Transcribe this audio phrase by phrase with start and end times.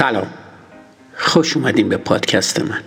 [0.00, 0.34] سلام
[1.14, 2.82] خوش اومدین به پادکست من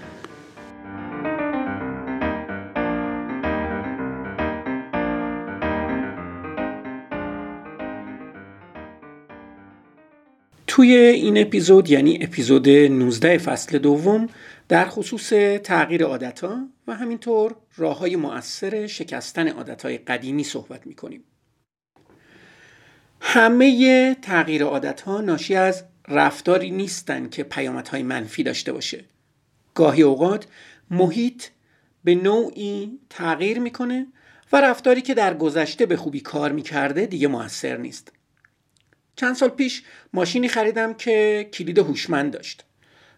[10.67, 14.29] توی این اپیزود یعنی اپیزود 19 فصل دوم
[14.67, 15.29] در خصوص
[15.63, 21.23] تغییر عادت ها و همینطور راه های مؤثر شکستن عادت های قدیمی صحبت می کنیم.
[23.21, 29.03] همه تغییر عادت ها ناشی از رفتاری نیستن که پیامدهای منفی داشته باشه.
[29.73, 30.47] گاهی اوقات
[30.91, 31.43] محیط
[32.03, 34.07] به نوعی تغییر می‌کنه
[34.51, 38.11] و رفتاری که در گذشته به خوبی کار می‌کرده دیگه موثر نیست.
[39.15, 42.63] چند سال پیش ماشینی خریدم که کلید هوشمند داشت.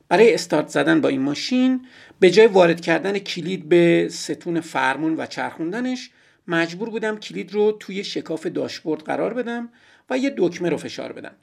[0.08, 1.86] برای استارت زدن با این ماشین
[2.20, 6.10] به جای وارد کردن کلید به ستون فرمون و چرخوندنش
[6.48, 9.70] مجبور بودم کلید رو توی شکاف داشبورد قرار بدم
[10.10, 11.36] و یه دکمه رو فشار بدم.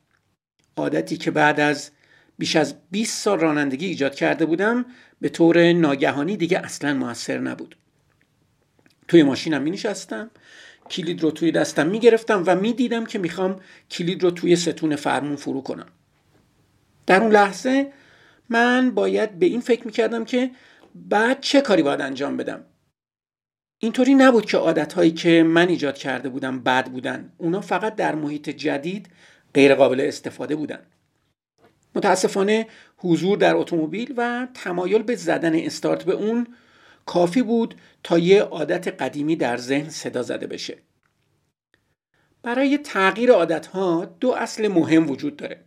[0.76, 1.90] عادتی که بعد از
[2.38, 4.84] بیش از 20 سال رانندگی ایجاد کرده بودم
[5.20, 7.76] به طور ناگهانی دیگه اصلا موثر نبود.
[9.08, 10.30] توی ماشینم می نشستم
[10.90, 14.96] کلید رو توی دستم می گرفتم و می دیدم که می‌خوام کلید رو توی ستون
[14.96, 15.86] فرمون فرو کنم.
[17.06, 17.92] در اون لحظه
[18.48, 20.50] من باید به این فکر می‌کردم که
[20.94, 22.64] بعد چه کاری باید انجام بدم
[23.78, 28.50] اینطوری نبود که عادتهایی که من ایجاد کرده بودم بد بودن اونا فقط در محیط
[28.50, 29.08] جدید
[29.54, 30.86] غیر قابل استفاده بودن.
[31.94, 36.46] متاسفانه حضور در اتومبیل و تمایل به زدن استارت به اون
[37.06, 40.78] کافی بود تا یه عادت قدیمی در ذهن صدا زده بشه.
[42.42, 45.64] برای تغییر عادتها دو اصل مهم وجود داره.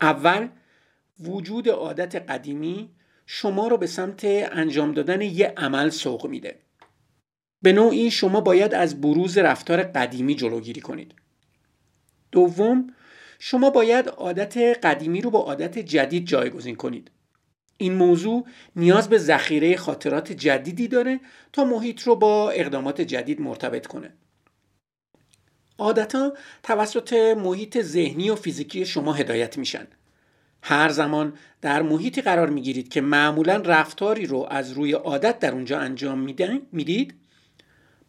[0.00, 0.48] اول
[1.20, 2.90] وجود عادت قدیمی
[3.26, 6.58] شما رو به سمت انجام دادن یه عمل سوق میده.
[7.62, 11.14] به نوعی شما باید از بروز رفتار قدیمی جلوگیری کنید.
[12.32, 12.94] دوم
[13.46, 17.10] شما باید عادت قدیمی رو با عادت جدید جایگزین کنید.
[17.76, 18.46] این موضوع
[18.76, 21.20] نیاز به ذخیره خاطرات جدیدی داره
[21.52, 24.12] تا محیط رو با اقدامات جدید مرتبط کنه.
[25.78, 29.86] عادتا توسط محیط ذهنی و فیزیکی شما هدایت میشن.
[30.62, 35.78] هر زمان در محیطی قرار می‌گیرید که معمولا رفتاری رو از روی عادت در اونجا
[35.78, 36.18] انجام
[36.72, 37.14] می‌دید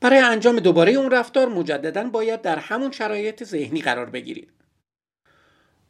[0.01, 4.51] برای انجام دوباره اون رفتار مجددا باید در همون شرایط ذهنی قرار بگیرید.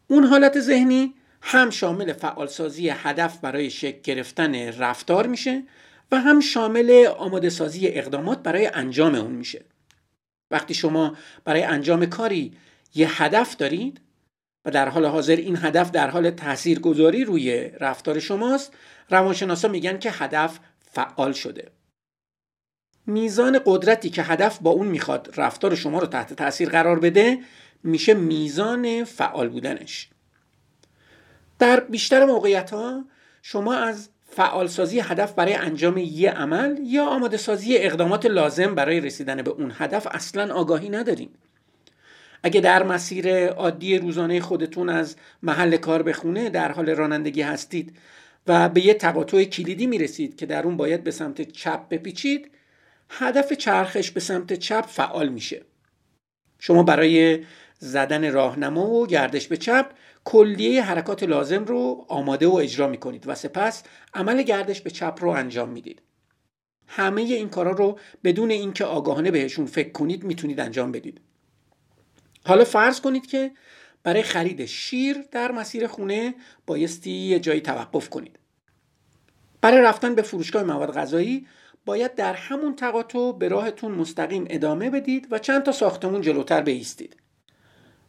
[0.08, 5.64] اون حالت ذهنی هم شامل فعالسازی هدف برای شکل گرفتن رفتار میشه
[6.12, 9.62] و هم شامل آماده سازی اقدامات برای انجام اون میشه.
[10.52, 12.54] وقتی شما برای انجام کاری
[12.96, 14.02] یه هدف دارید
[14.66, 18.74] و در حال حاضر این هدف در حال تاثیرگذاری روی رفتار شماست
[19.10, 20.60] روانشناسا میگن که هدف
[20.92, 21.72] فعال شده.
[23.08, 27.40] میزان قدرتی که هدف با اون می‌خواد رفتار شما رو تحت تاثیر قرار بده
[27.86, 30.10] میشه میزان فعال بودنش.
[31.60, 33.06] در بیشتر موقعیت ها
[33.42, 39.42] شما از فعالسازی هدف برای انجام یه عمل یا آماده سازی اقدامات لازم برای رسیدن
[39.42, 41.30] به اون هدف اصلا آگاهی ندارین.
[42.44, 47.98] اگه در مسیر عادی روزانه خودتون از محل کار به خونه در حال رانندگی هستید
[48.48, 52.52] و به یه تقاطع کلیدی می‌رسید که در اون باید به سمت چپ بپیچید
[53.10, 55.62] هدف چرخش به سمت چپ فعال میشه.
[56.60, 57.46] شما برای
[57.80, 59.92] زدن راهنما و گردش به چپ
[60.24, 65.30] کلیه حرکات لازم رو آماده و اجرا می‌کنید و سپس عمل گردش به چپ رو
[65.30, 66.02] انجام می‌دید.
[66.88, 71.22] همه این کارا رو بدون اینکه آگاهانه بهشون فکر کنید می‌تونید انجام بدید.
[72.46, 73.52] حالا فرض کنید که
[74.04, 76.36] برای خرید شیر در مسیر خونه
[76.68, 78.40] بایستی یه جایی توقف کنید.
[79.62, 81.48] برای رفتن به فروشگاه مواد غذایی
[81.86, 87.16] باید در همون تقاطع به راهتون مستقیم ادامه بدید و چند تا ساختمون جلوتر بیستید.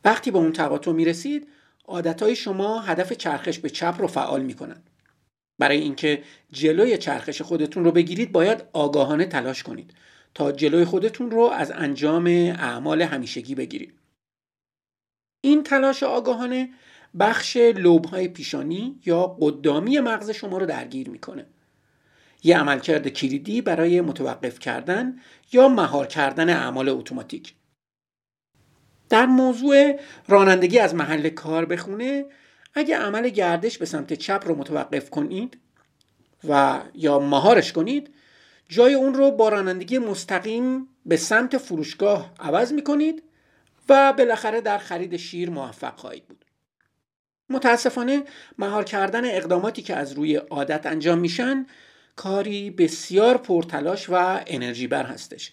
[0.06, 1.48] وقتی به اون تقاطع می‌رسید
[1.84, 4.82] عادتهای شما هدف چرخش به چپ رو فعال می‌کنن.
[5.58, 6.22] برای اینکه
[6.52, 9.94] جلوی چرخش خودتون رو بگیرید باید آگاهانه تلاش کنید
[10.34, 13.94] تا جلوی خودتون رو از انجام اعمال همیشگی بگیرید.
[15.40, 16.68] این تلاش آگاهانه
[17.20, 21.46] بخش لوبهای پیشانی یا قدامی مغز شما رو درگیر می‌کنه.
[22.44, 25.20] یه عملکرد کلیدی برای متوقف کردن
[25.52, 27.54] یا مهار کردن اعمال اتوماتیک.
[29.08, 32.24] در موضوع رانندگی از محل کار بخونه
[32.74, 35.58] اگه عمل گردش به سمت چپ رو متوقف کنید
[36.48, 38.14] و یا مهارش کنید
[38.68, 43.22] جای اون رو با رانندگی مستقیم به سمت فروشگاه عوض می کنید
[43.88, 46.44] و بالاخره در خرید شیر موفق خواهید بود.
[47.48, 48.22] متاسفانه
[48.58, 51.66] مهار کردن اقداماتی که از روی عادت انجام میشن
[52.16, 55.52] کاری بسیار پرتلاش و انرژی بر هستش.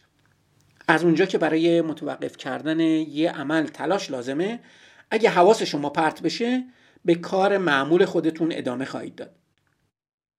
[0.88, 4.60] از اونجا که برای متوقف کردن یه عمل تلاش لازمه
[5.12, 6.64] اگه حواس شما پرت بشه
[7.06, 9.36] به کار معمول خودتون ادامه خواهید داد.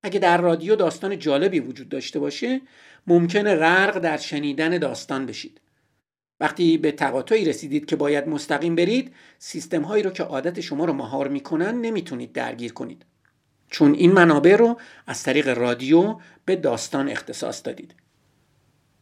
[0.02, 2.60] اگه در رادیو داستان جالبی وجود داشته باشه
[3.06, 5.60] ممکنه غرق در شنیدن داستان بشید.
[6.40, 10.92] وقتی به تقاطعی رسیدید که باید مستقیم برید سیستم هایی رو که عادت شما رو
[10.92, 13.04] مهار می‌کنن نمی‌تونید درگیر کنید.
[13.70, 17.94] چون این منابع رو از طریق رادیو به داستان اختصاص دادید.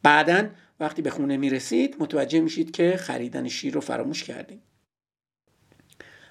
[0.03, 0.49] بعدا
[0.83, 4.63] وقتی به خونه می‌رسید متوجه میشید که خریدن شیر رو فراموش کردید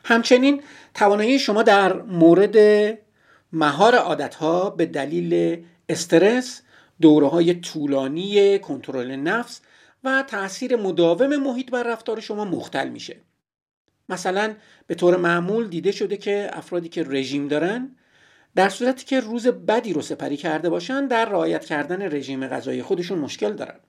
[0.05, 0.61] همچنین
[0.93, 2.57] توانایی شما در مورد
[3.53, 6.61] مهار عادت ها به دلیل استرس
[7.01, 9.61] دوره های طولانی کنترل نفس
[10.03, 13.17] و تاثیر مداوم محیط بر رفتار شما مختل میشه.
[14.09, 14.55] مثلا
[14.87, 17.95] به طور معمول دیده شده که افرادی که رژیم دارن
[18.55, 23.19] در صورتی که روز بدی رو سپری کرده باشن در رعایت کردن رژیم غذایی خودشون
[23.19, 23.79] مشکل دارن.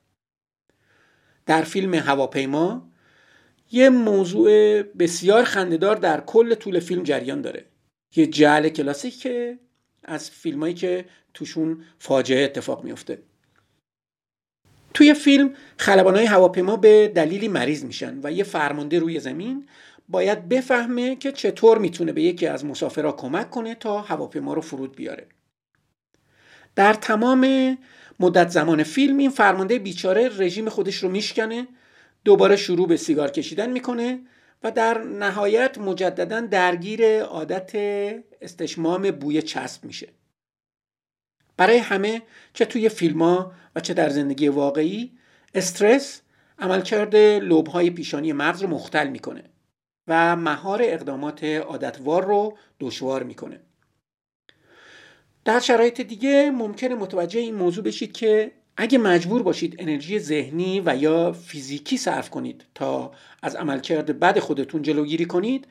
[1.47, 2.89] در فیلم هواپیما
[3.73, 7.65] یه موضوع بسیار خندهدار در کل طول فیلم جریان داره.
[8.17, 9.59] یه جعل که
[10.05, 11.05] از فیلمایی که
[11.35, 13.23] توشون فاجعه اتفاق میفته
[14.95, 15.55] توی فیلم
[15.89, 19.67] های هواپیما به دلیلی مریض میشن و یه فرمانده روی زمین
[20.09, 24.97] باید بفهمه که چطور می‌تونه به یکی از مسافرها کمک کنه تا هواپیما رو فرود
[24.97, 25.27] بیاره.
[26.77, 27.79] در تمام
[28.21, 31.69] مدت زمان فیلم این فرمانده بیچاره رژیم خودش رو میشکنه
[32.25, 34.21] دوباره شروع به سیگار کشیدن می‌کنه
[34.63, 37.71] و در نهایت مجددا درگیر عادت
[38.41, 40.09] استشمام بوی چسب میشه.
[41.57, 42.23] برای همه
[42.53, 45.13] چه توی فیلم ها و چه در زندگی واقعی
[45.55, 46.23] استرس
[46.59, 49.45] عملکرد لوبهای پیشانی مغز رو مختل می‌کنه
[50.09, 53.61] و مهار اقدامات عادتوار رو دشوار می‌کنه.
[55.45, 60.97] در شرایط دیگه ممکنه متوجه این موضوع بشید که اگه مجبور باشید انرژی ذهنی و
[60.97, 63.13] یا فیزیکی صرف کنید تا
[63.43, 65.67] از عملکرد بد خودتون جلوگیری کنید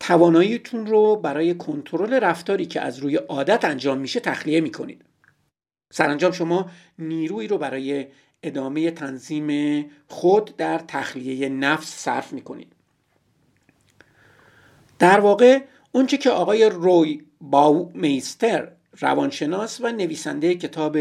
[0.00, 5.04] تواناییتون رو برای کنترل رفتاری که از روی عادت انجام میشه تخلیه می‌کنید.
[5.92, 8.06] سرانجام شما نیرویی رو برای
[8.42, 12.72] ادامه تنظیم خود در تخلیه نفس صرف می‌کنید.
[14.98, 15.62] در واقع
[15.92, 20.98] اونچه که آقای روی باو میستر روانشناس و نویسنده کتاب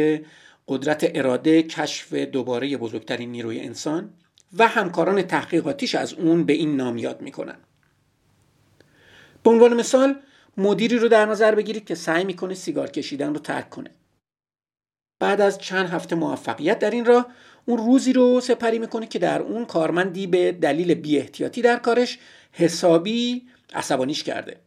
[0.67, 4.13] قدرت اراده کشف دوباره بزرگترین نیروی انسان
[4.57, 7.57] و همکاران تحقیقاتیش از اون به این نام یاد می‌کنن.
[9.43, 10.15] به عنوان مثال
[10.57, 13.91] مدیری رو در نظر بگیرید که سعی می‌کنه سیگار کشیدن رو ترک کنه.
[15.19, 17.27] بعد از چند هفته موفقیت در این راه
[17.65, 22.19] اون روزی رو سپری می‌کنه که در اون کارمندی به دلیل بی احتیاطی در کارش
[22.51, 24.59] حسابی عصبانیش کرده.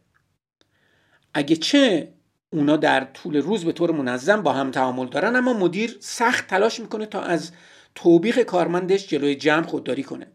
[1.33, 2.13] اگه چه
[2.53, 6.79] اونا در طول روز به طور منظم با هم تعامل دارن اما مدیر سخت تلاش
[6.79, 7.51] می‌کنه تا از
[7.95, 10.27] توبیخ کارمندش جلوی جمع خودداری کنه.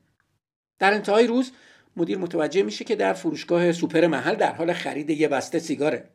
[0.78, 1.52] در انتهای روز
[1.96, 6.10] مدیر متوجه میشه که در فروشگاه سوپر محل در حال خرید یه بسته سیگاره.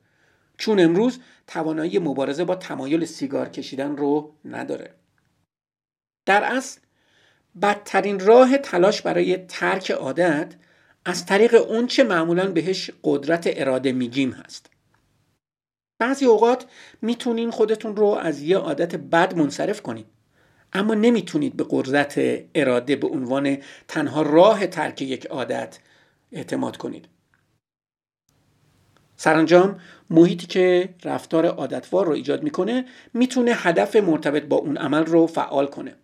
[0.57, 4.93] چون امروز توانایی مبارزه با تمایل سیگار کشیدن رو نداره.
[6.25, 6.79] در اصل
[7.61, 10.55] بدترین راه تلاش برای ترک عادت
[11.05, 14.70] از طریق اونچه معمولا بهش قدرت اراده میگیم هست.
[16.01, 16.65] بعضی اوقات
[17.01, 20.05] می‌تونین خودتون رو از یه عادت بد منصرف کنید
[20.73, 22.21] اما نمی‌تونید به قدرت
[22.55, 25.79] اراده به عنوان تنها راه ترک یک عادت
[26.31, 27.07] اعتماد کنید.
[29.15, 29.79] سرانجام
[30.09, 35.67] محیطی که رفتار عادتوار رو ایجاد می‌کنه می‌تونه هدف مرتبط با اون عمل رو فعال
[35.67, 35.95] کنه.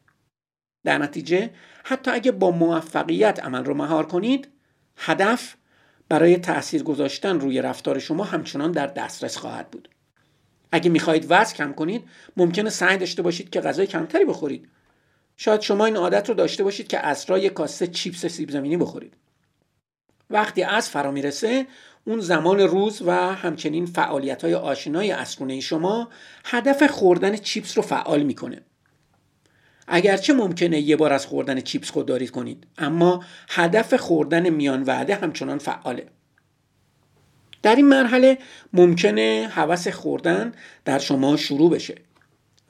[0.85, 1.49] در نتیجه
[1.83, 4.47] حتی اگه با موفقیت عمل رو مهار کنید
[4.97, 5.55] هدف
[6.09, 9.89] برای تاثیر گذاشتن روی رفتار شما همچنان در دسترس خواهد بود.
[10.71, 12.03] اگه می‌خواهید وزن کم کنید
[12.37, 14.69] ممکنه سعی داشته باشید که غذای کمتری بخورید.
[15.37, 19.13] شاید شما این عادت رو داشته باشید که اسرا یک کاسه چیپس سیب زمینی بخورید.
[20.29, 21.67] وقتی از فرا می‌رسه
[22.05, 26.09] اون زمان روز و همچنین فعالیت های آشنای اسرونه شما
[26.45, 28.61] هدف خوردن چیپس رو فعال می‌کنه.
[29.87, 35.57] اگرچه ممکنه یه بار از خوردن چیپس خودداری کنید اما هدف خوردن میان وعده همچنان
[35.57, 36.07] فعاله.
[37.63, 38.37] در این مرحله
[38.73, 40.53] ممکنه هوس خوردن
[40.85, 41.95] در شما شروع بشه.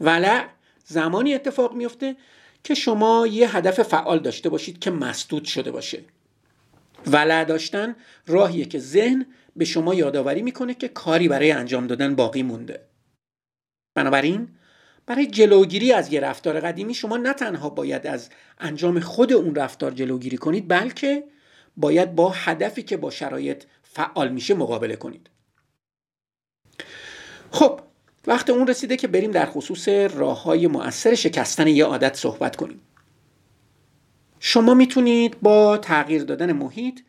[0.01, 0.45] ولع
[0.86, 2.15] زمانی اتفاق میفته
[2.63, 6.03] که شما یه هدف فعال داشته باشید که مسدود شده باشه.
[7.07, 7.95] ولع داشتن
[8.27, 12.81] راهیه که ذهن به شما یادآوری می‌کنه که کاری برای انجام دادن باقی مونده.
[13.95, 14.47] بنابراین
[15.07, 19.91] برای جلوگیری از یه رفتار قدیمی شما نه تنها باید از انجام خود اون رفتار
[19.91, 21.23] جلوگیری کنید بلکه
[21.77, 25.29] باید با هدفی که با شرایط فعال میشه مقابله کنید.
[27.51, 27.79] خب
[28.27, 32.81] وقت اون رسیده که بریم در خصوص راه های مؤثر شکستن یه عادت صحبت کنیم.
[34.39, 36.99] شما می‌تونید با تغییر دادن محیط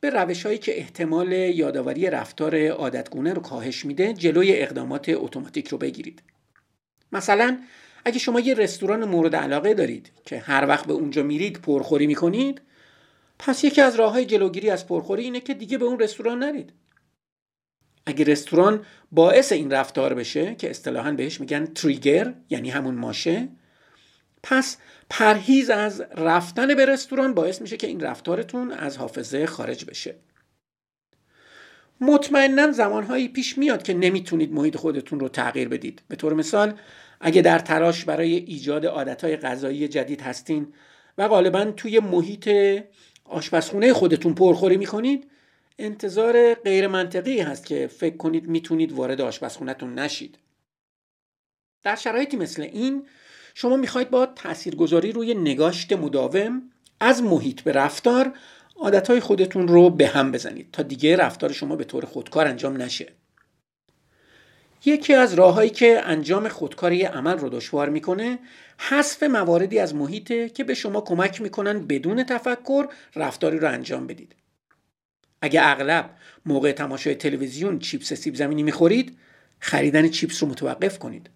[0.00, 5.78] به روش هایی که احتمال یادآوری رفتار عادتگونه رو کاهش میده جلوی اقدامات اتوماتیک رو
[5.78, 6.22] بگیرید.
[7.14, 7.58] مثلا
[8.04, 12.60] اگه شما یه رستوران مورد علاقه دارید که هر وقت به اونجا میرید پرخوری می‌کنید
[13.38, 16.72] پس یکی از راه های جلوگیری از پرخوری اینه که دیگه به اون رستوران نرید.
[18.06, 23.48] اگه رستوران باعث این رفتار بشه که اصطلاحا بهش میگن تریگر یعنی همون ماشه
[24.42, 24.76] پس
[25.10, 30.14] پرهیز از رفتن به رستوران باعث میشه که این رفتارتون از حافظه خارج بشه.
[32.00, 36.02] مطمئنا زمانهایی پیش میاد که نمی‌تونید محیط خودتون رو تغییر بدید.
[36.08, 36.74] به طور مثال
[37.20, 40.74] اگه در تلاش برای ایجاد عادتهای غذایی جدید هستین
[41.18, 42.50] و غالبا توی محیط
[43.24, 45.30] آشپزخونه خودتون پرخوری می‌کنید
[45.78, 50.38] انتظار غیر منطقی هست که فکر کنید می‌تونید وارد آشپزخونهتون نشید.
[51.82, 53.06] در شرایطی مثل این
[53.54, 56.62] شما می‌خواید با تاثیرگذاری روی نگاشت مداوم
[57.00, 58.32] از محیط به رفتار
[58.76, 63.12] عادتهای خودتون رو به هم بزنید تا دیگه رفتار شما به طور خودکار انجام نشه.
[64.86, 68.38] یکی از راههایی که انجام خودکاری عمل رو دشوار می‌کنه
[68.78, 72.86] حذف مواردی از محیطه که به شما کمک می‌کنن بدون تفکر
[73.16, 74.34] رفتاری رو انجام بدید.
[75.42, 76.10] اگه اغلب
[76.46, 79.16] موقع تماشای تلویزیون چیپس سیب زمینی می‌خورید
[79.58, 81.30] خریدن چیپس رو متوقف کنید.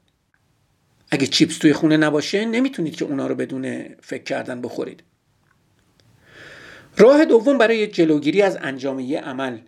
[1.10, 5.02] اگه چیپس توی خونه نباشه نمی‌تونید که اونا رو بدون فکر کردن بخورید.
[6.96, 9.58] راه دوم برای جلوگیری از انجام یه عمل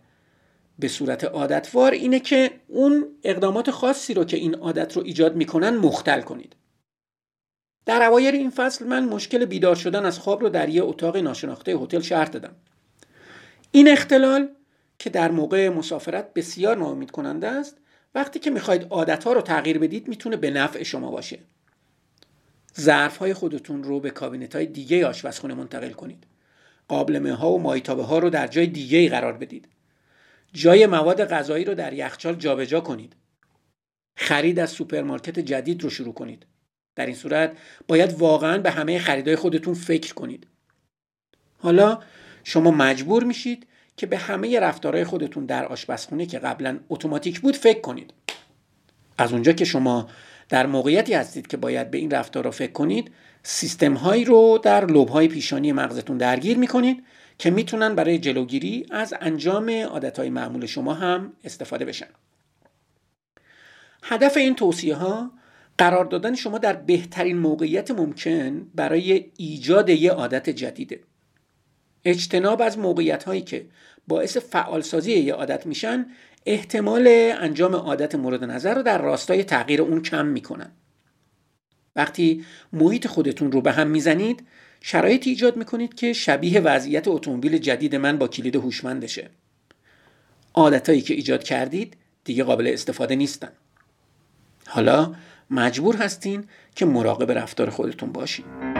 [0.80, 5.76] به صورت عادتوار اینه که اون اقدامات خاصی رو که این عادت رو ایجاد می‌کنن
[5.76, 6.56] مختل کنید.
[7.86, 11.72] در اوایل این فصل من مشکل بیدار شدن از خواب رو در یه اتاق ناشناخته
[11.72, 12.54] هتل شهر دادم.
[13.72, 14.48] این اختلال
[14.98, 17.76] که در موقع مسافرت بسیار ناامید کننده است
[18.14, 21.38] وقتی که می‌خواید عادت ها رو تغییر بدید می‌تونه به نفع شما باشه.
[22.80, 26.24] ظرف های خودتون رو به کابینت های دیگه آشپزخونه منتقل کنید.
[26.88, 29.68] قابلمه ها و ماهیتابه ها رو در جای دیگه قرار بدید.
[30.52, 33.16] جای مواد غذایی رو در یخچال جابجا کنید.
[34.16, 36.46] خرید از سوپرمارکت جدید رو شروع کنید.
[36.96, 37.56] در این صورت
[37.88, 40.46] باید واقعا به همه خریدهای خودتون فکر کنید.
[41.58, 41.98] حالا
[42.44, 43.66] شما مجبور میشید
[43.96, 48.14] که به همه رفتارهای خودتون در آشپزخونه که قبلا اتوماتیک بود فکر کنید.
[49.18, 50.08] از اونجا که شما
[50.50, 53.10] در موقعیتی هستید که باید به این رفتار رو فکر کنید
[53.42, 57.04] سیستم هایی رو در لوب های پیشانی مغزتون درگیر می‌کنید
[57.38, 62.06] که می‌تونن برای جلوگیری از انجام عادت های معمول شما هم استفاده بشن.
[64.02, 65.30] هدف این توصیه ها
[65.78, 71.00] قرار دادن شما در بهترین موقعیت ممکن برای ایجاد یه عادت جدیده.
[72.04, 73.66] اجتناب از موقعیت هایی که
[74.08, 76.06] باعث فعالسازی یه عادت میشن
[76.46, 77.08] احتمال
[77.40, 80.70] انجام عادت مورد نظر رو در راستای تغییر اون کم می‌کنن.
[81.96, 84.46] وقتی محیط خودتون رو به هم می‌زنید
[84.80, 89.30] شرایط ایجاد می‌کنید که شبیه وضعیت اتومبیل جدید من با کلید هوشمندشه.
[90.54, 93.52] عادتهایی که ایجاد کردید دیگه قابل استفاده نیستن.
[94.66, 95.14] حالا
[95.50, 96.44] مجبور هستین
[96.74, 98.79] که مراقب رفتار خودتون باشین.